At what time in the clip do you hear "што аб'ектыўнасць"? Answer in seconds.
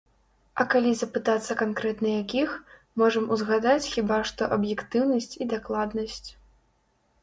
4.31-5.33